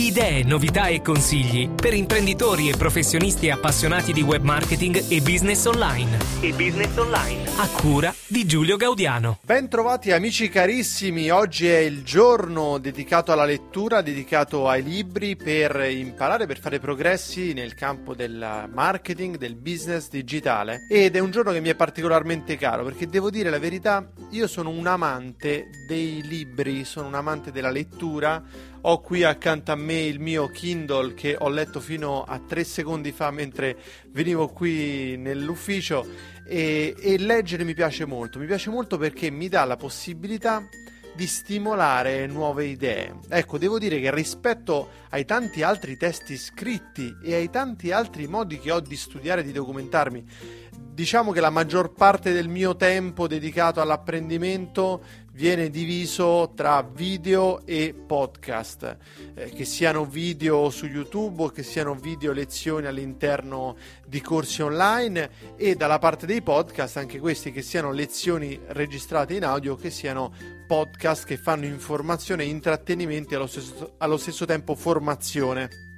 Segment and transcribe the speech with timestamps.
[0.00, 6.16] Idee, novità e consigli per imprenditori e professionisti appassionati di web marketing e business online.
[6.40, 7.46] E business online.
[7.58, 9.40] A cura di Giulio Gaudiano.
[9.44, 16.46] Bentrovati amici carissimi, oggi è il giorno dedicato alla lettura, dedicato ai libri per imparare,
[16.46, 21.60] per fare progressi nel campo del marketing, del business digitale ed è un giorno che
[21.60, 26.86] mi è particolarmente caro perché devo dire la verità, io sono un amante dei libri,
[26.86, 28.42] sono un amante della lettura
[28.82, 33.12] ho qui accanto a me il mio Kindle che ho letto fino a tre secondi
[33.12, 33.76] fa mentre
[34.10, 36.06] venivo qui nell'ufficio
[36.46, 38.38] e, e leggere mi piace molto.
[38.38, 40.66] Mi piace molto perché mi dà la possibilità
[41.14, 43.18] di stimolare nuove idee.
[43.28, 48.58] Ecco, devo dire che rispetto ai tanti altri testi scritti e ai tanti altri modi
[48.58, 50.24] che ho di studiare e di documentarmi,
[50.92, 55.02] diciamo che la maggior parte del mio tempo dedicato all'apprendimento
[55.32, 58.96] viene diviso tra video e podcast,
[59.34, 63.76] eh, che siano video su YouTube o che siano video lezioni all'interno
[64.06, 69.44] di corsi online e dalla parte dei podcast anche questi che siano lezioni registrate in
[69.44, 70.34] audio che siano
[70.66, 75.89] podcast che fanno informazione e intrattenimento e allo stesso, allo stesso tempo formazione.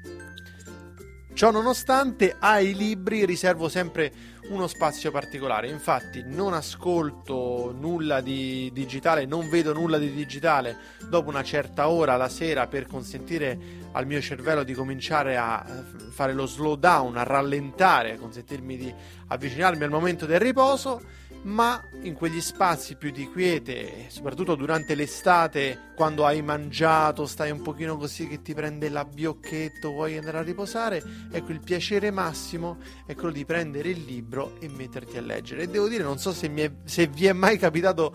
[1.34, 4.12] Ciò nonostante ai libri riservo sempre
[4.50, 5.69] uno spazio particolare.
[5.69, 10.76] Infatti, non ascolto nulla di digitale, non vedo nulla di digitale
[11.09, 13.59] dopo una certa ora la sera per consentire
[13.92, 18.94] al mio cervello di cominciare a eh, fare lo slow down, a rallentare, consentirmi di
[19.28, 21.00] avvicinarmi al momento del riposo
[21.42, 27.62] ma in quegli spazi più di quiete, soprattutto durante l'estate, quando hai mangiato, stai un
[27.62, 33.14] pochino così che ti prende l'abbiocchetto, vuoi andare a riposare, ecco il piacere massimo è
[33.14, 35.62] quello di prendere il libro e metterti a leggere.
[35.62, 38.14] E devo dire, non so se, è, se vi è mai capitato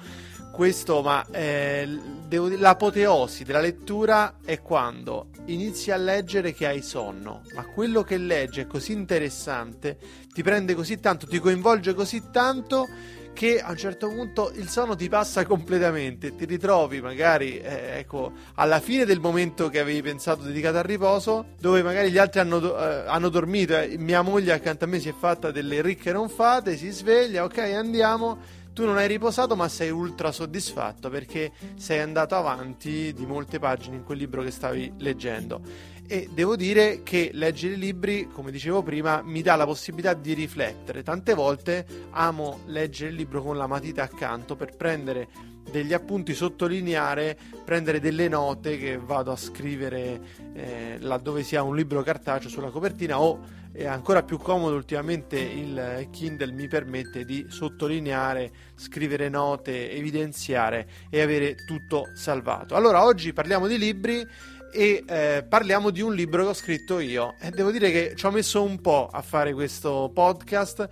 [0.57, 1.88] questo, ma eh,
[2.28, 8.18] devo l'apoteosi della lettura è quando inizi a leggere che hai sonno, ma quello che
[8.18, 10.00] legge è così interessante,
[10.34, 12.88] ti prende così tanto, ti coinvolge così tanto
[13.34, 18.31] che a un certo punto il sonno ti passa completamente, ti ritrovi magari eh, ecco,
[18.56, 22.75] alla fine del momento che avevi pensato dedicato al riposo, dove magari gli altri hanno,
[22.75, 26.29] eh, hanno dormito, eh, mia moglie accanto a me si è fatta delle ricche non
[26.29, 31.97] fate, si sveglia, ok andiamo, tu non hai riposato ma sei ultra soddisfatto perché sei
[31.97, 35.61] andato avanti di molte pagine in quel libro che stavi leggendo
[36.05, 40.33] e devo dire che leggere i libri, come dicevo prima, mi dà la possibilità di
[40.33, 41.03] riflettere.
[41.03, 45.27] Tante volte amo leggere il libro con la matita accanto per prendere
[45.72, 50.19] degli appunti, sottolineare, prendere delle note che vado a scrivere
[50.53, 56.07] eh, laddove sia un libro cartaceo sulla copertina o è ancora più comodo ultimamente il
[56.12, 62.74] Kindle mi permette di sottolineare, scrivere note, evidenziare e avere tutto salvato.
[62.74, 64.25] Allora oggi parliamo di libri
[64.71, 68.25] e eh, parliamo di un libro che ho scritto io e devo dire che ci
[68.25, 70.89] ho messo un po' a fare questo podcast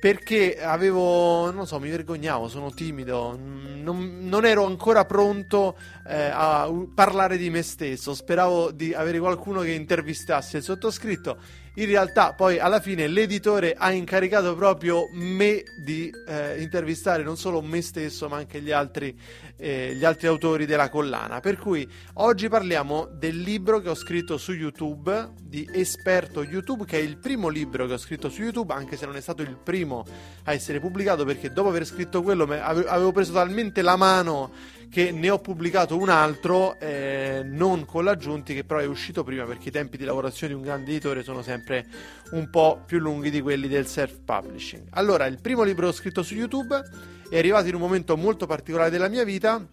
[0.00, 6.70] perché avevo, non so, mi vergognavo, sono timido, non, non ero ancora pronto eh, a
[6.94, 11.38] parlare di me stesso, speravo di avere qualcuno che intervistasse il sottoscritto
[11.78, 17.60] in realtà poi alla fine l'editore ha incaricato proprio me di eh, intervistare non solo
[17.60, 19.16] me stesso ma anche gli altri,
[19.56, 21.38] eh, gli altri autori della collana.
[21.40, 26.98] Per cui oggi parliamo del libro che ho scritto su YouTube, di Esperto YouTube, che
[26.98, 29.56] è il primo libro che ho scritto su YouTube, anche se non è stato il
[29.56, 30.04] primo
[30.44, 34.50] a essere pubblicato perché dopo aver scritto quello avevo preso talmente la mano
[34.90, 39.44] che ne ho pubblicato un altro, eh, non con l'aggiunti, che però è uscito prima
[39.44, 41.86] perché i tempi di lavorazione di un grande editore sono sempre
[42.32, 44.88] un po' più lunghi di quelli del self-publishing.
[44.90, 46.80] Allora, il primo libro scritto su YouTube
[47.28, 49.66] è arrivato in un momento molto particolare della mia vita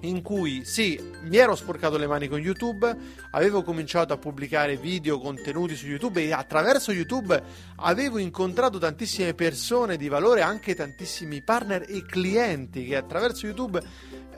[0.00, 2.94] in cui sì, mi ero sporcato le mani con YouTube,
[3.30, 7.42] avevo cominciato a pubblicare video, contenuti su YouTube e attraverso YouTube
[7.76, 13.82] avevo incontrato tantissime persone di valore, anche tantissimi partner e clienti che attraverso YouTube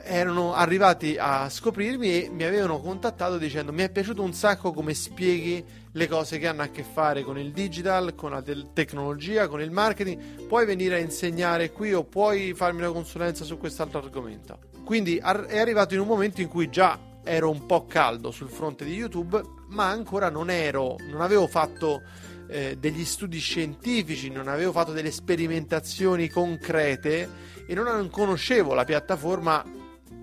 [0.01, 4.93] erano arrivati a scoprirmi e mi avevano contattato dicendo mi è piaciuto un sacco come
[4.93, 9.47] spieghi le cose che hanno a che fare con il digital, con la te- tecnologia,
[9.47, 13.99] con il marketing, puoi venire a insegnare qui o puoi farmi una consulenza su quest'altro
[13.99, 14.68] argomento.
[14.89, 18.85] Quindi è arrivato in un momento in cui già ero un po' caldo sul fronte
[18.85, 22.01] di YouTube, ma ancora non ero, non avevo fatto
[22.47, 27.29] eh, degli studi scientifici, non avevo fatto delle sperimentazioni concrete
[27.67, 29.63] e non conoscevo la piattaforma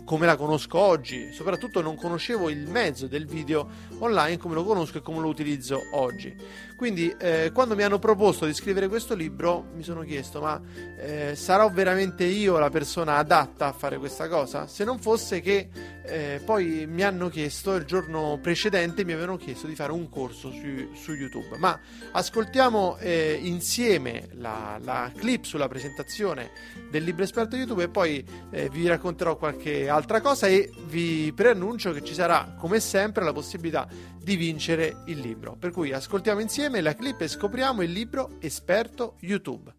[0.05, 3.69] come la conosco oggi, soprattutto non conoscevo il mezzo del video
[3.99, 6.35] online come lo conosco e come lo utilizzo oggi.
[6.77, 10.61] Quindi eh, quando mi hanno proposto di scrivere questo libro mi sono chiesto ma
[10.99, 14.67] eh, sarò veramente io la persona adatta a fare questa cosa?
[14.67, 15.69] Se non fosse che
[16.05, 20.51] eh, poi mi hanno chiesto il giorno precedente mi avevano chiesto di fare un corso
[20.51, 21.57] su, su YouTube.
[21.57, 21.79] Ma
[22.13, 26.51] ascoltiamo eh, insieme la, la, clip sulla presentazione
[26.91, 31.93] del libro esperto YouTube e poi eh, vi racconterò qualche altra cosa e vi preannuncio
[31.93, 33.89] che ci sarà come sempre la possibilità
[34.27, 35.55] di vincere il libro.
[35.57, 39.73] Per cui ascoltiamo insieme la clip e scopriamo il libro esperto YouTube.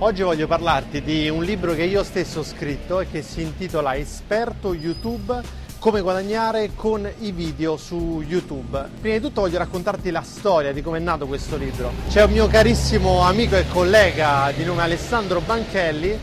[0.00, 3.96] Oggi voglio parlarti di un libro che io stesso ho scritto e che si intitola
[3.96, 5.40] Esperto YouTube
[5.78, 8.86] come guadagnare con i video su YouTube.
[9.00, 11.90] Prima di tutto voglio raccontarti la storia di come è nato questo libro.
[12.10, 16.18] C'è un mio carissimo amico e collega di nome Alessandro Banchelli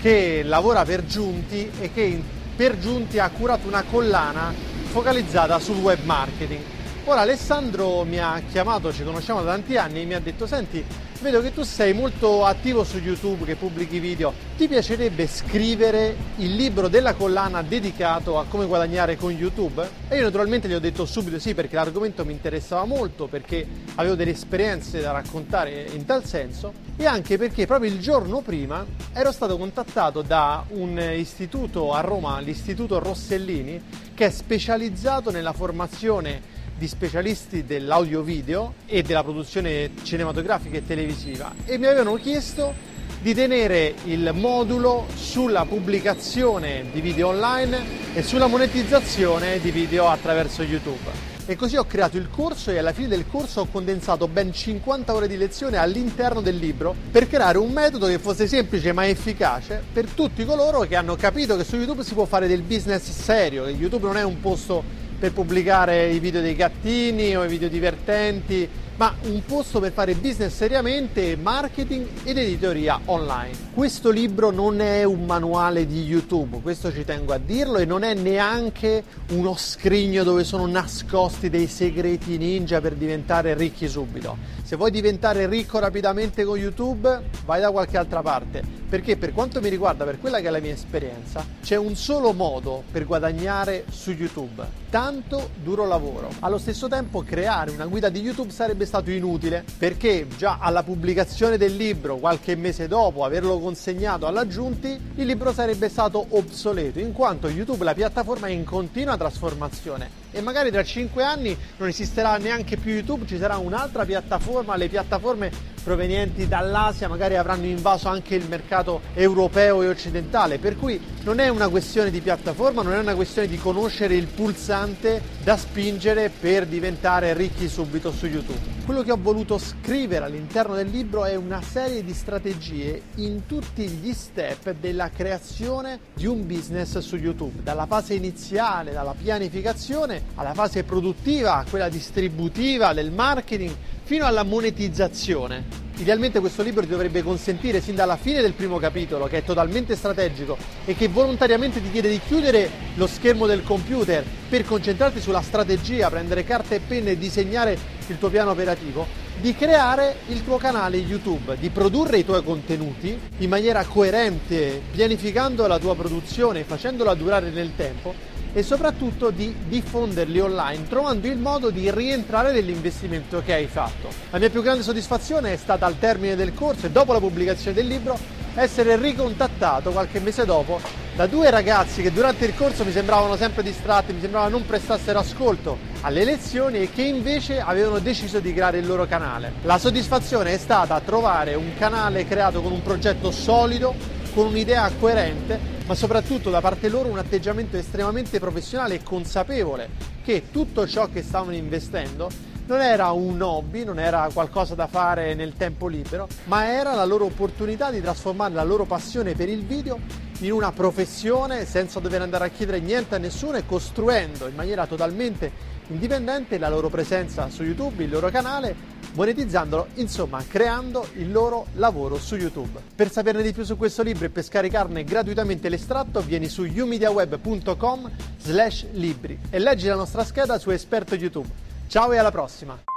[0.00, 2.22] che lavora per Giunti e che
[2.56, 6.60] per Giunti ha curato una collana focalizzata sul web marketing.
[7.06, 10.84] Ora Alessandro mi ha chiamato, ci conosciamo da tanti anni e mi ha detto senti
[11.24, 14.30] vedo che tu sei molto attivo su YouTube, che pubblichi video.
[14.58, 19.88] Ti piacerebbe scrivere il libro della collana dedicato a come guadagnare con YouTube?
[20.08, 24.16] E io naturalmente gli ho detto subito sì perché l'argomento mi interessava molto, perché avevo
[24.16, 28.84] delle esperienze da raccontare in tal senso e anche perché proprio il giorno prima
[29.14, 33.82] ero stato contattato da un istituto a Roma, l'istituto Rossellini,
[34.12, 41.78] che è specializzato nella formazione di specialisti dell'audio-video e della produzione cinematografica e televisiva e
[41.78, 49.60] mi avevano chiesto di tenere il modulo sulla pubblicazione di video online e sulla monetizzazione
[49.60, 51.32] di video attraverso YouTube.
[51.46, 55.12] E così ho creato il corso e alla fine del corso ho condensato ben 50
[55.12, 59.82] ore di lezione all'interno del libro per creare un metodo che fosse semplice ma efficace
[59.92, 63.64] per tutti coloro che hanno capito che su YouTube si può fare del business serio,
[63.64, 67.70] che YouTube non è un posto per pubblicare i video dei gattini o i video
[67.70, 73.52] divertenti, ma un posto per fare business seriamente, marketing ed editoria online.
[73.72, 78.02] Questo libro non è un manuale di YouTube, questo ci tengo a dirlo, e non
[78.02, 84.36] è neanche uno scrigno dove sono nascosti dei segreti ninja per diventare ricchi subito.
[84.74, 89.60] Se vuoi diventare ricco rapidamente con YouTube, vai da qualche altra parte, perché per quanto
[89.60, 93.84] mi riguarda, per quella che è la mia esperienza, c'è un solo modo per guadagnare
[93.88, 94.66] su YouTube.
[94.90, 96.28] Tanto duro lavoro.
[96.40, 101.56] Allo stesso tempo creare una guida di YouTube sarebbe stato inutile perché già alla pubblicazione
[101.56, 107.12] del libro, qualche mese dopo averlo consegnato alla Giunti, il libro sarebbe stato obsoleto in
[107.12, 112.36] quanto YouTube, la piattaforma, è in continua trasformazione e magari tra 5 anni non esisterà
[112.38, 118.34] neanche più YouTube, ci sarà un'altra piattaforma, le piattaforme provenienti dall'Asia magari avranno invaso anche
[118.34, 122.98] il mercato europeo e occidentale, per cui non è una questione di piattaforma, non è
[122.98, 128.72] una questione di conoscere il pulsante da spingere per diventare ricchi subito su YouTube.
[128.84, 133.86] Quello che ho voluto scrivere all'interno del libro è una serie di strategie in tutti
[133.86, 140.54] gli step della creazione di un business su YouTube, dalla fase iniziale, dalla pianificazione, alla
[140.54, 143.74] fase produttiva, quella distributiva del marketing,
[144.04, 145.82] fino alla monetizzazione.
[145.96, 149.94] Idealmente questo libro ti dovrebbe consentire sin dalla fine del primo capitolo, che è totalmente
[149.94, 155.40] strategico e che volontariamente ti chiede di chiudere lo schermo del computer per concentrarti sulla
[155.40, 159.06] strategia, prendere carta e penna e disegnare il tuo piano operativo,
[159.40, 165.66] di creare il tuo canale YouTube, di produrre i tuoi contenuti in maniera coerente, pianificando
[165.68, 171.70] la tua produzione, facendola durare nel tempo e soprattutto di diffonderli online trovando il modo
[171.70, 174.08] di rientrare nell'investimento che hai fatto.
[174.30, 177.76] La mia più grande soddisfazione è stata al termine del corso e dopo la pubblicazione
[177.76, 178.16] del libro
[178.54, 180.80] essere ricontattato qualche mese dopo
[181.16, 185.20] da due ragazzi che durante il corso mi sembravano sempre distratti, mi sembrava non prestassero
[185.20, 189.52] ascolto alle lezioni e che invece avevano deciso di creare il loro canale.
[189.62, 193.94] La soddisfazione è stata trovare un canale creato con un progetto solido,
[194.34, 199.88] con un'idea coerente ma soprattutto da parte loro un atteggiamento estremamente professionale e consapevole
[200.24, 202.28] che tutto ciò che stavano investendo
[202.66, 207.04] non era un hobby, non era qualcosa da fare nel tempo libero, ma era la
[207.04, 210.00] loro opportunità di trasformare la loro passione per il video
[210.38, 214.86] in una professione senza dover andare a chiedere niente a nessuno e costruendo in maniera
[214.86, 218.74] totalmente indipendente la loro presenza su YouTube, il loro canale,
[219.14, 222.80] monetizzandolo, insomma creando il loro lavoro su YouTube.
[222.94, 228.10] Per saperne di più su questo libro e per scaricarne gratuitamente l'estratto vieni su umediaweb.com
[228.38, 231.48] slash libri e leggi la nostra scheda su Esperto YouTube.
[231.88, 232.93] Ciao e alla prossima!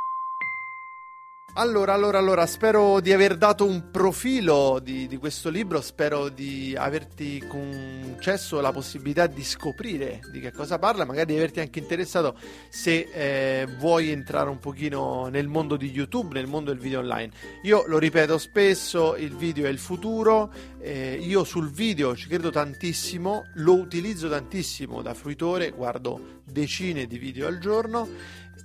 [1.59, 6.75] Allora, allora, allora, spero di aver dato un profilo di, di, questo libro, spero di
[6.77, 12.37] averti concesso la possibilità di scoprire di che cosa parla, magari di averti anche interessato
[12.69, 17.31] se eh, vuoi entrare un pochino nel mondo di YouTube, nel mondo del video online.
[17.63, 22.51] Io lo ripeto spesso, il video è il futuro, eh, io sul video ci credo
[22.51, 28.09] tantissimo, lo utilizzo tantissimo da fruitore, guardo decine di video al giorno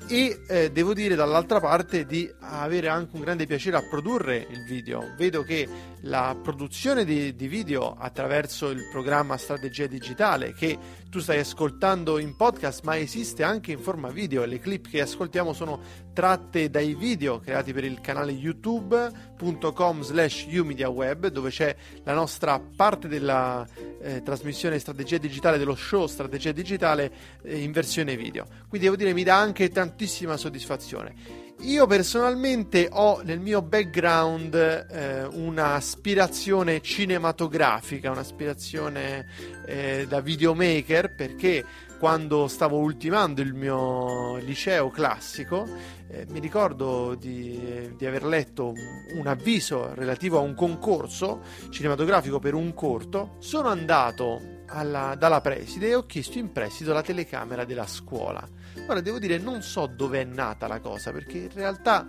[0.08, 4.64] e eh, devo dire dall'altra parte di avere anche un grande piacere a produrre il
[4.64, 5.12] video.
[5.16, 5.68] Vedo che
[6.02, 10.76] la produzione di, di, video attraverso il programma Strategia Digitale che
[11.08, 15.52] tu stai ascoltando in podcast ma esiste anche in forma video le clip che ascoltiamo
[15.52, 15.80] sono
[16.12, 23.08] tratte dai video creati per il canale youtube.com slash umediaweb dove c'è la nostra parte
[23.08, 23.66] della
[24.00, 28.46] eh, trasmissione Strategia Digitale dello show Strategia Digitale eh, in versione video.
[28.68, 31.50] Quindi devo dire mi dà anche tantissima soddisfazione.
[31.62, 39.26] Io personalmente ho nel mio background eh, un'aspirazione cinematografica, un'aspirazione
[39.66, 41.64] eh, da videomaker perché
[42.02, 45.68] quando stavo ultimando il mio liceo classico
[46.08, 48.72] eh, mi ricordo di, di, aver letto
[49.14, 53.36] un avviso relativo a un concorso cinematografico per un corto.
[53.38, 58.46] Sono andato alla, dalla preside e ho chiesto in prestito la telecamera della scuola.
[58.88, 62.06] Ora devo dire, non so dove è nata la cosa, perché in realtà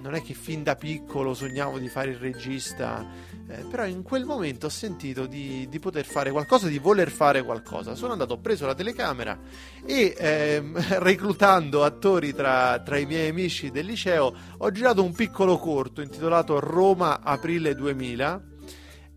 [0.00, 3.04] non è che fin da piccolo sognavo di fare il regista,
[3.46, 7.42] eh, però in quel momento ho sentito di, di, poter fare qualcosa, di voler fare
[7.42, 7.94] qualcosa.
[7.94, 9.38] Sono andato, ho preso la telecamera
[9.84, 15.58] e ehm, reclutando attori tra, tra i miei amici del liceo ho girato un piccolo
[15.58, 18.52] corto intitolato Roma Aprile 2000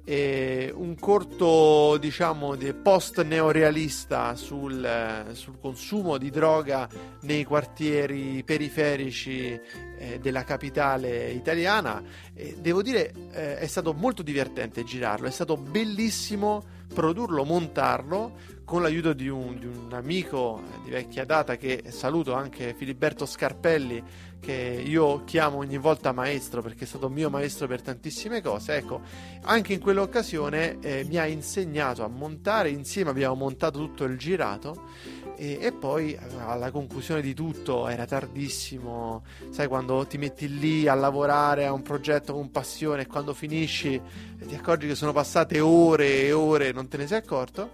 [0.10, 6.88] eh, un corto diciamo di post neorealista sul, sul, consumo di droga
[7.24, 9.60] nei quartieri periferici
[9.98, 12.02] eh, della capitale italiana
[12.34, 16.64] eh, devo dire eh, è stato molto divertente girarlo è stato bellissimo
[16.94, 22.74] produrlo montarlo con l'aiuto di un, di un amico di vecchia data che saluto anche
[22.78, 24.04] Filiberto Scarpelli
[24.40, 29.02] che io chiamo ogni volta maestro perché è stato mio maestro per tantissime cose, ecco,
[29.44, 34.90] anche in quell'occasione eh, mi ha insegnato a montare, insieme abbiamo montato tutto il girato
[35.38, 40.96] e, e, poi alla conclusione di tutto era tardissimo, sai quando ti metti lì a
[40.96, 44.02] lavorare a un progetto con passione e quando finisci
[44.46, 47.72] ti accorgi che sono passate ore e ore e non te ne sei accorto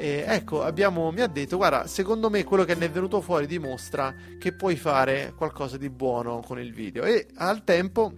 [0.00, 3.46] e ecco, abbiamo, mi ha detto, guarda, secondo me quello che ne è venuto fuori
[3.46, 7.04] dimostra che puoi fare qualcosa di buono con il video.
[7.04, 8.14] E al tempo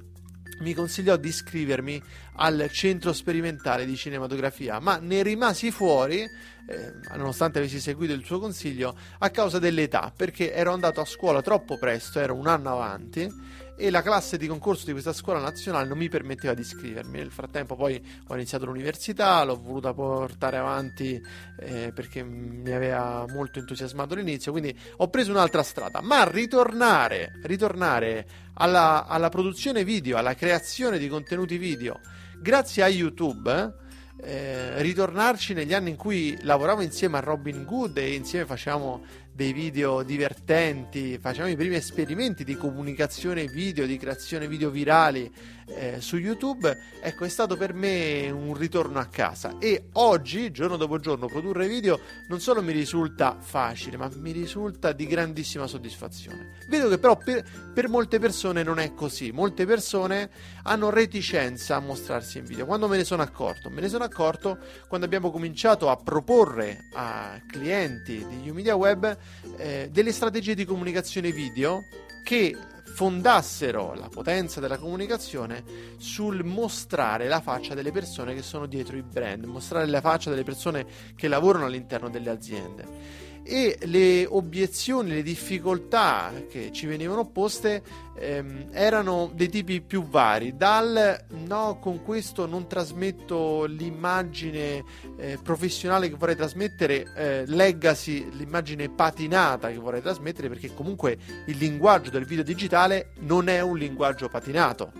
[0.61, 2.01] mi consigliò di iscrivermi
[2.37, 6.25] al centro sperimentale di cinematografia, ma ne rimasi fuori,
[6.69, 11.43] eh, nonostante avessi seguito il suo consiglio, a causa dell'età, perché ero andato a scuola
[11.43, 15.89] troppo presto, ero un anno avanti e la classe di concorso di questa scuola nazionale
[15.89, 17.19] non mi permetteva di iscrivermi.
[17.19, 21.21] Nel frattempo poi ho iniziato l'università, l'ho voluta portare avanti
[21.59, 26.01] eh, perché mi aveva molto entusiasmato all'inizio, quindi ho preso un'altra strada.
[26.01, 31.99] Ma ritornare, ritornare alla, alla produzione video, alla creazione di contenuti video,
[32.41, 33.81] grazie a YouTube...
[34.25, 39.03] Eh, ritornarci negli anni in cui lavoravo insieme a Robin Good e insieme facevamo
[39.33, 45.29] dei video divertenti, facevamo i primi esperimenti di comunicazione video, di creazione video virali
[45.67, 50.77] eh, su YouTube, ecco è stato per me un ritorno a casa e oggi, giorno
[50.77, 56.59] dopo giorno, produrre video non solo mi risulta facile, ma mi risulta di grandissima soddisfazione.
[56.69, 60.31] Vedo che però per, per molte persone non è così, molte persone
[60.65, 62.67] hanno reticenza a mostrarsi in video.
[62.67, 63.71] Quando me ne sono accorto?
[63.71, 69.17] Me ne sono accorto quando abbiamo cominciato a proporre a clienti di Umedia Web
[69.57, 71.85] eh, delle strategie di comunicazione video
[72.25, 72.57] che
[72.93, 75.65] fondassero la potenza della comunicazione
[75.97, 80.45] sul mostrare la faccia delle persone che sono dietro i brand, mostrare la faccia delle
[80.45, 87.83] persone che lavorano all'interno delle aziende e le obiezioni, le difficoltà che ci venivano poste
[88.17, 94.85] ehm, erano dei tipi più vari, dal no, con questo non trasmetto l'immagine
[95.17, 101.57] eh, professionale che vorrei trasmettere, eh, legacy, l'immagine patinata che vorrei trasmettere, perché comunque il
[101.57, 104.93] linguaggio del video digitale non è un linguaggio patinato.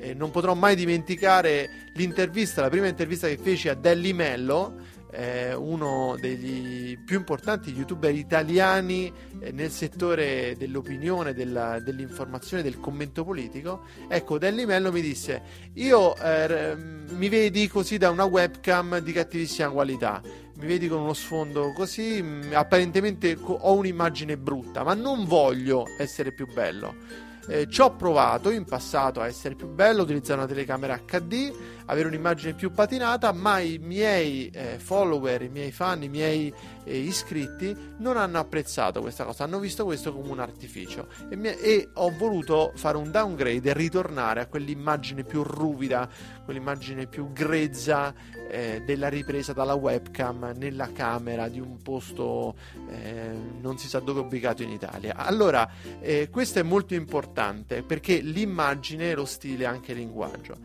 [0.00, 5.54] Eh, non potrò mai dimenticare l'intervista, la prima intervista che feci a Delli Mello eh,
[5.54, 13.84] uno degli più importanti youtuber italiani eh, nel settore dell'opinione, della, dell'informazione, del commento politico.
[14.08, 15.42] Ecco, Delli Mello mi disse:
[15.74, 20.20] Io eh, mi vedi così da una webcam di cattivissima qualità.
[20.56, 26.52] Mi vedi con uno sfondo così, apparentemente ho un'immagine brutta, ma non voglio essere più
[26.52, 31.52] bello eh, ci ho provato in passato a essere più bello, utilizzare una telecamera HD,
[31.88, 36.52] avere un'immagine più patinata, ma i miei eh, follower, i miei fan, i miei
[36.84, 41.48] eh, iscritti non hanno apprezzato questa cosa, hanno visto questo come un artificio e, mi-
[41.48, 46.08] e ho voluto fare un downgrade e ritornare a quell'immagine più ruvida,
[46.44, 48.14] quell'immagine più grezza
[48.50, 52.54] eh, della ripresa dalla webcam nella camera di un posto
[52.90, 53.30] eh,
[53.60, 55.16] non si sa dove ubicato in Italia.
[55.16, 55.68] Allora,
[56.00, 60.56] eh, questo è molto importante perché l'immagine, lo stile, anche il linguaggio.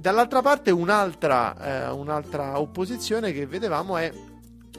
[0.00, 4.12] Dall'altra parte un'altra, eh, un'altra opposizione che vedevamo è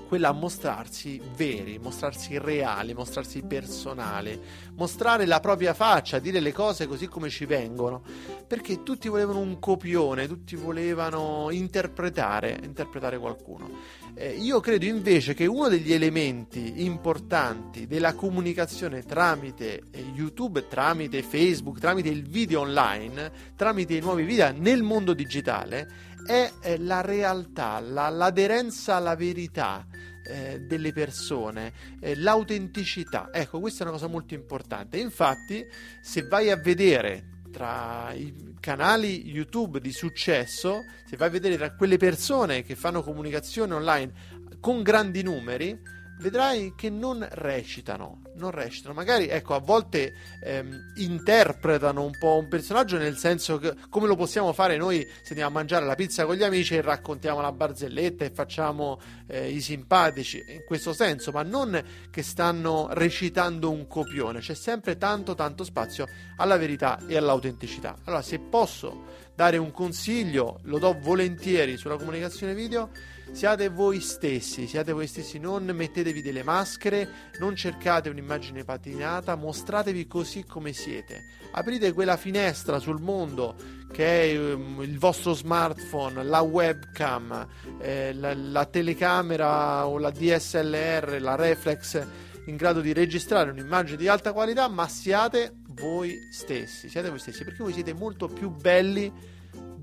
[0.07, 4.39] quella a mostrarsi veri, mostrarsi reali, mostrarsi personali,
[4.75, 8.01] mostrare la propria faccia, dire le cose così come ci vengono,
[8.47, 13.69] perché tutti volevano un copione, tutti volevano interpretare, interpretare qualcuno.
[14.15, 19.83] Eh, io credo invece che uno degli elementi importanti della comunicazione tramite
[20.13, 26.51] YouTube, tramite Facebook, tramite il video online, tramite i nuovi video nel mondo digitale, è
[26.61, 29.87] eh, la realtà, la, l'aderenza alla verità
[30.23, 33.29] eh, delle persone, eh, l'autenticità.
[33.31, 34.97] Ecco, questa è una cosa molto importante.
[34.97, 35.65] Infatti,
[36.01, 41.73] se vai a vedere tra i canali YouTube di successo, se vai a vedere tra
[41.73, 44.11] quelle persone che fanno comunicazione online
[44.59, 45.79] con grandi numeri,
[46.19, 52.47] vedrai che non recitano, non recitano, magari ecco a volte ehm, interpretano un po' un
[52.47, 56.25] personaggio nel senso che come lo possiamo fare noi se andiamo a mangiare la pizza
[56.25, 61.31] con gli amici e raccontiamo la barzelletta e facciamo eh, i simpatici, in questo senso,
[61.31, 67.17] ma non che stanno recitando un copione, c'è sempre tanto tanto spazio alla verità e
[67.17, 67.95] all'autenticità.
[68.05, 72.89] Allora se posso dare un consiglio, lo do volentieri sulla comunicazione video
[73.31, 77.09] siate voi stessi, siate voi stessi, non mettetevi delle maschere,
[77.39, 81.25] non cercate un'immagine patinata, mostratevi così come siete.
[81.51, 83.55] Aprite quella finestra sul mondo
[83.91, 87.47] che è um, il vostro smartphone, la webcam,
[87.79, 92.05] eh, la, la telecamera o la DSLR, la reflex
[92.47, 97.43] in grado di registrare un'immagine di alta qualità, ma siate voi stessi, siate voi stessi,
[97.43, 99.11] perché voi siete molto più belli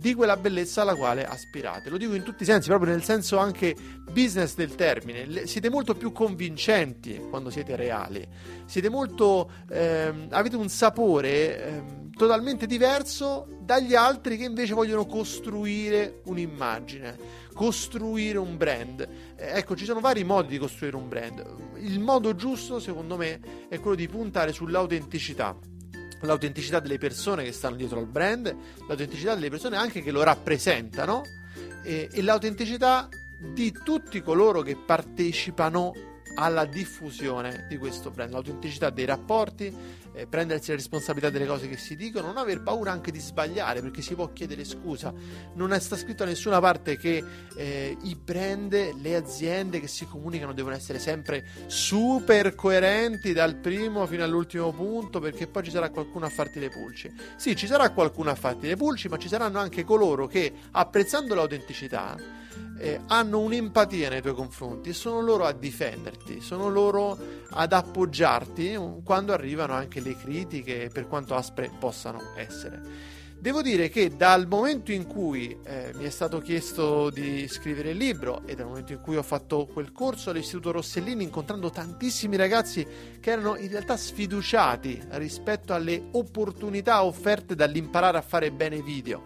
[0.04, 1.88] di quella bellezza alla quale aspirate.
[1.88, 3.74] Lo dico in tutti i sensi, proprio nel senso anche
[4.12, 5.46] business del termine.
[5.46, 8.22] siete molto più convincenti quando siete reali.
[8.66, 9.50] Siete molto.
[9.70, 17.16] Ehm, avete un sapore ehm, totalmente diverso dagli altri che invece vogliono costruire un'immagine,
[17.54, 19.08] costruire un brand.
[19.36, 21.42] Eh, ecco, ci sono vari modi di costruire un brand.
[21.78, 23.40] Il modo giusto, secondo me,
[23.70, 25.56] è quello di puntare sull'autenticità
[26.24, 28.54] l'autenticità delle persone che stanno dietro al brand,
[28.88, 31.22] l'autenticità delle persone anche che lo rappresentano
[31.82, 33.08] e, e l'autenticità
[33.38, 39.74] di tutti coloro che partecipano alla diffusione di questo brand, l'autenticità dei rapporti,
[40.12, 43.80] eh, prendersi la responsabilità delle cose che si dicono, non aver paura anche di sbagliare
[43.80, 45.12] perché si può chiedere scusa.
[45.54, 47.22] Non è sta scritto da nessuna parte che
[47.56, 54.06] eh, i brand, le aziende che si comunicano devono essere sempre super coerenti dal primo
[54.06, 57.12] fino all'ultimo punto perché poi ci sarà qualcuno a farti le pulci.
[57.36, 61.34] Sì, ci sarà qualcuno a farti le pulci, ma ci saranno anche coloro che apprezzando
[61.34, 62.42] l'autenticità
[62.78, 67.16] eh, hanno un'empatia nei tuoi confronti e sono loro a difenderti, sono loro
[67.50, 73.22] ad appoggiarti quando arrivano anche le critiche, per quanto aspre possano essere.
[73.44, 77.98] Devo dire che dal momento in cui eh, mi è stato chiesto di scrivere il
[77.98, 82.86] libro e dal momento in cui ho fatto quel corso all'Istituto Rossellini incontrando tantissimi ragazzi
[83.20, 89.22] che erano in realtà sfiduciati rispetto alle opportunità offerte dall'imparare a fare bene video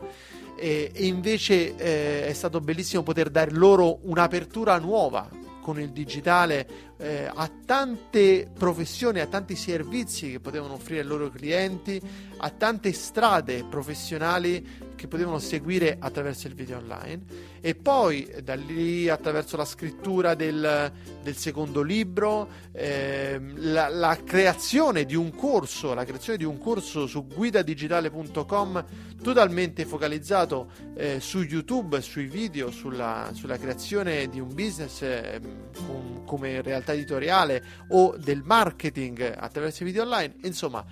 [0.59, 5.29] e, e invece eh, è stato bellissimo poter dare loro un'apertura nuova
[5.63, 6.67] con il digitale
[6.97, 12.01] eh, a tante professioni, a tanti servizi che potevano offrire ai loro clienti,
[12.39, 14.67] a tante strade professionali
[14.99, 17.23] che potevano seguire attraverso il video online.
[17.61, 25.05] E poi da lì attraverso la scrittura del, del secondo libro, eh, la, la, creazione
[25.05, 28.85] di un corso, la creazione di un corso su guidadigitale.com
[29.23, 35.41] totalmente focalizzato eh, su YouTube, sui video, sulla, sulla, creazione di un business eh,
[35.87, 40.85] con, come realtà editoriale o del marketing attraverso i video online, insomma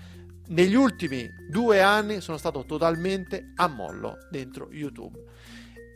[0.48, 5.24] negli ultimi due anni sono stato totalmente a mollo dentro YouTube.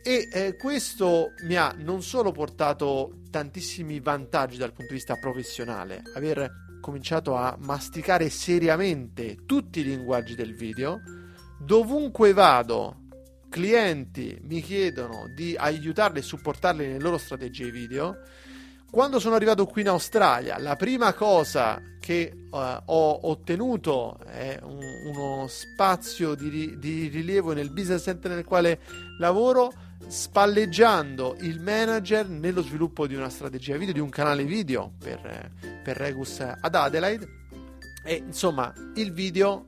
[0.03, 6.01] E eh, questo mi ha non solo portato tantissimi vantaggi dal punto di vista professionale,
[6.15, 6.49] aver
[6.81, 11.01] cominciato a masticare seriamente tutti i linguaggi del video,
[11.59, 13.01] dovunque vado,
[13.49, 18.15] clienti mi chiedono di aiutarli e supportarli nelle loro strategie video
[18.91, 24.81] quando sono arrivato qui in Australia, la prima cosa che uh, ho ottenuto è un,
[25.05, 28.81] uno spazio di, di, rilievo nel business center nel quale
[29.17, 29.71] lavoro,
[30.05, 35.51] spalleggiando il manager nello sviluppo di una strategia video, di un canale video per,
[35.81, 37.39] per Regus ad Adelaide.
[38.03, 39.67] E insomma, il video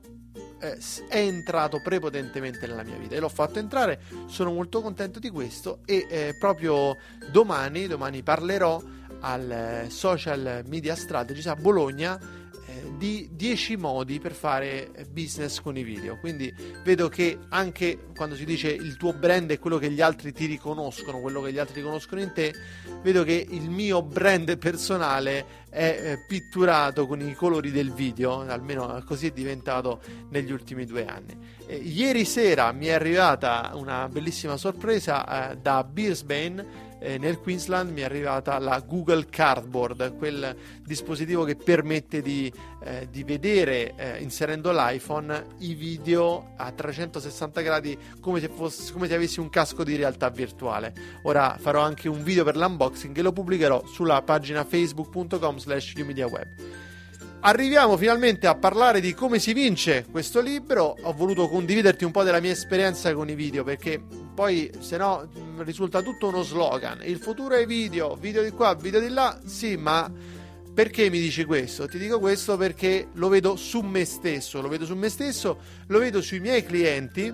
[0.60, 0.76] eh,
[1.08, 4.00] è entrato prepotentemente nella mia vita e l'ho fatto entrare.
[4.26, 5.78] Sono molto contento di questo.
[5.86, 6.98] E eh, proprio
[7.30, 8.82] domani, domani parlerò
[9.24, 12.20] al eh, Social Media Strategies a Bologna
[12.66, 16.18] eh, di 10 modi per fare business con i video.
[16.18, 20.32] Quindi vedo che anche quando si dice il tuo brand è quello che gli altri
[20.32, 22.52] ti riconoscono, quello che gli altri riconoscono in te,
[23.02, 29.02] vedo che il mio brand personale è eh, pitturato con i colori del video, almeno
[29.06, 31.36] così è diventato negli ultimi due anni.
[31.66, 38.04] Ieri sera mi è arrivata una bellissima sorpresa da Brisbane eh, nel Queensland mi è
[38.04, 42.50] arrivata la Google Cardboard, quel dispositivo che permette di,
[42.82, 49.06] eh, di vedere eh, inserendo l'iPhone i video a 360 gradi come se, fosse, come
[49.06, 50.94] se avessi un casco di realtà virtuale.
[51.24, 56.83] Ora farò anche un video per l'unboxing e lo pubblicherò sulla pagina facebook.com slash web.
[57.46, 60.96] Arriviamo finalmente a parlare di come si vince questo libro.
[61.02, 64.02] Ho voluto condividerti un po' della mia esperienza con i video perché
[64.34, 65.28] poi se no
[65.58, 67.02] risulta tutto uno slogan.
[67.04, 69.38] Il futuro è video, video di qua, video di là.
[69.44, 70.10] Sì, ma
[70.72, 71.86] perché mi dici questo?
[71.86, 75.98] Ti dico questo perché lo vedo su me stesso, lo vedo su me stesso, lo
[75.98, 77.30] vedo sui miei clienti,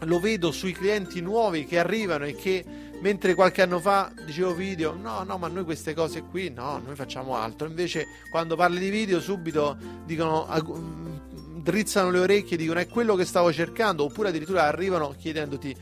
[0.00, 2.62] lo vedo sui clienti nuovi che arrivano e che
[3.00, 6.94] Mentre qualche anno fa dicevo video, no, no, ma noi queste cose qui, no, noi
[6.94, 7.66] facciamo altro.
[7.66, 13.24] Invece quando parli di video subito dicono, mm, drizzano le orecchie dicono è quello che
[13.24, 15.74] stavo cercando, oppure addirittura arrivano chiedendoti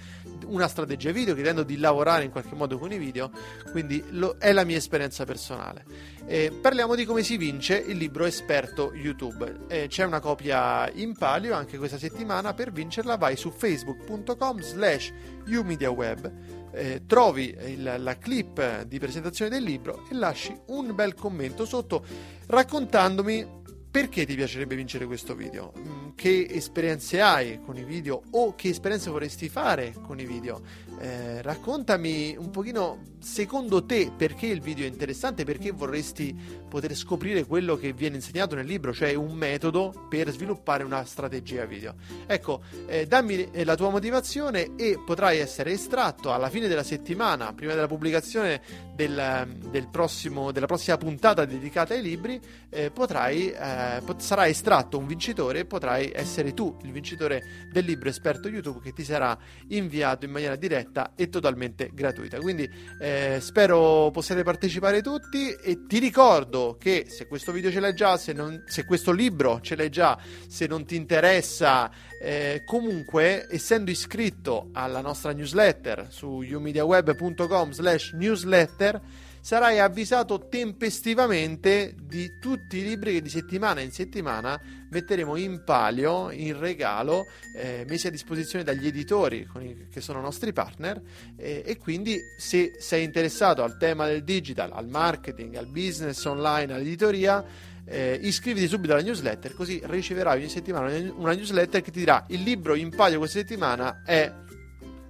[0.47, 3.31] una strategia video, chiedendo di lavorare in qualche modo con i video,
[3.71, 5.85] quindi lo, è la mia esperienza personale.
[6.27, 9.65] Eh, parliamo di come si vince il libro esperto YouTube.
[9.69, 15.13] Eh, c'è una copia in palio anche questa settimana, per vincerla vai su facebook.com slash
[15.47, 21.65] umediaweb eh, trovi il, la clip di presentazione del libro e lasci un bel commento
[21.65, 22.05] sotto
[22.47, 23.57] raccontandomi
[23.91, 25.73] perché ti piacerebbe vincere questo video?
[25.79, 30.61] Mm, che esperienze hai con i video o che esperienze vorresti fare con i video?
[31.01, 36.35] Eh, raccontami un pochino secondo te perché il video è interessante, perché vorresti
[36.69, 41.65] poter scoprire quello che viene insegnato nel libro, cioè un metodo per sviluppare una strategia
[41.67, 41.95] video.
[42.27, 47.75] Ecco, eh, dammi la tua motivazione e potrai essere estratto alla fine della settimana, prima
[47.75, 48.61] della pubblicazione
[48.95, 54.99] del, del prossimo, della prossima puntata dedicata ai libri, eh, potrai, eh, pot- sarà estratto
[54.99, 59.37] un vincitore e potrai essere tu il vincitore del libro esperto YouTube che ti sarà
[59.69, 62.39] inviato in maniera diretta e totalmente gratuita.
[62.39, 62.69] Quindi
[63.01, 68.17] eh, spero possiate partecipare tutti e ti ricordo che se questo video ce l'hai già,
[68.17, 73.91] se, non, se questo libro ce l'hai già, se non ti interessa, eh, comunque essendo
[73.91, 79.01] iscritto alla nostra newsletter su umediaweb.com slash newsletter
[79.41, 86.31] sarai avvisato tempestivamente di tutti i libri che di settimana in settimana metteremo in palio,
[86.31, 91.01] in regalo, eh, messi a disposizione dagli editori i, che sono nostri partner.
[91.37, 96.73] Eh, e quindi se sei interessato al tema del digital, al marketing, al business online,
[96.73, 97.45] all'editoria,
[97.85, 102.43] eh, iscriviti subito alla newsletter così riceverai ogni settimana una newsletter che ti dirà il
[102.43, 104.31] libro in palio questa settimana è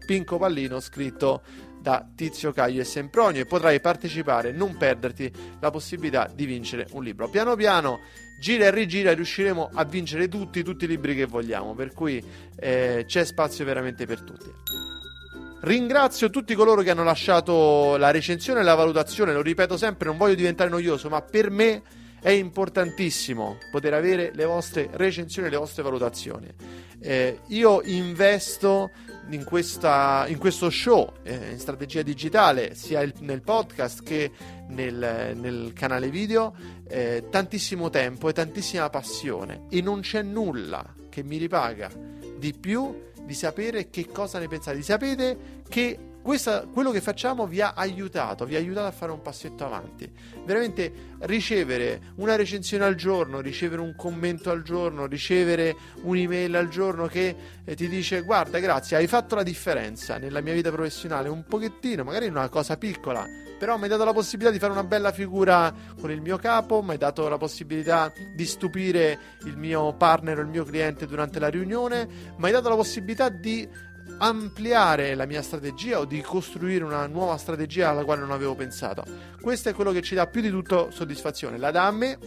[0.07, 1.43] Pinco Pallino scritto
[1.89, 7.03] da Tizio Caio e Sempronio e potrai partecipare, non perderti la possibilità di vincere un
[7.03, 7.31] libro.
[7.31, 8.01] Piano piano,
[8.39, 12.23] gira e rigira, riusciremo a vincere tutti, tutti i libri che vogliamo, per cui
[12.61, 14.53] eh, c'è spazio veramente per tutti.
[15.63, 20.19] Ringrazio tutti coloro che hanno lasciato la recensione e la valutazione, lo ripeto sempre, non
[20.19, 21.83] voglio diventare noioso, ma per me
[22.21, 26.53] è importantissimo poter avere le vostre recensioni e le vostre valutazioni.
[27.01, 28.91] Eh, io investo
[29.31, 34.31] in, questa, in questo show, eh, in strategia digitale, sia il, nel podcast che
[34.69, 36.55] nel, nel canale video,
[36.89, 39.67] eh, tantissimo tempo e tantissima passione.
[39.69, 41.91] E non c'è nulla che mi ripaga
[42.39, 45.37] di più di sapere che cosa ne pensate, di sapere
[45.69, 49.65] che questa, quello che facciamo vi ha aiutato, vi ha aiutato a fare un passetto
[49.65, 50.11] avanti.
[50.45, 57.07] Veramente ricevere una recensione al giorno, ricevere un commento al giorno, ricevere un'email al giorno
[57.07, 61.45] che eh, ti dice guarda grazie, hai fatto la differenza nella mia vita professionale, un
[61.45, 63.25] pochettino, magari una cosa piccola,
[63.59, 66.83] però mi hai dato la possibilità di fare una bella figura con il mio capo,
[66.83, 71.39] mi hai dato la possibilità di stupire il mio partner o il mio cliente durante
[71.41, 73.87] la riunione, mi hai dato la possibilità di
[74.19, 79.05] ampliare la mia strategia o di costruire una nuova strategia alla quale non avevo pensato.
[79.41, 81.59] Questo è quello che ci dà più di tutto soddisfazione.
[81.59, 82.19] La dà a me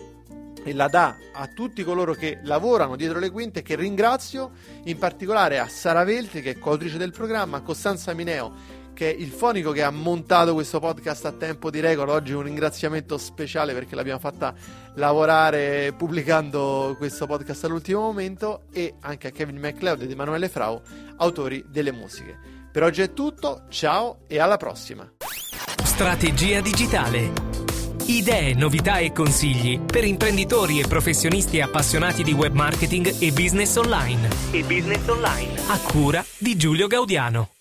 [0.64, 4.52] e la dà a tutti coloro che lavorano dietro le quinte che ringrazio
[4.86, 9.16] in particolare a Sara Veltri che è coautrice del programma, a Costanza Mineo che è
[9.18, 12.10] il fonico che ha montato questo podcast a tempo di record.
[12.10, 14.54] Oggi un ringraziamento speciale perché l'abbiamo fatta
[14.96, 20.82] lavorare pubblicando questo podcast all'ultimo momento e anche a Kevin MacLeod ed Emanuele Frau,
[21.18, 22.38] autori delle musiche.
[22.72, 25.12] Per oggi è tutto, ciao e alla prossima.
[25.84, 27.32] Strategia digitale.
[28.06, 34.28] Idee, novità e consigli per imprenditori e professionisti appassionati di web marketing e business online.
[34.52, 35.54] E business online.
[35.68, 37.61] A cura di Giulio Gaudiano.